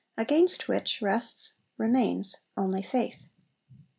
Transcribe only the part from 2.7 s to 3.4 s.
faith.'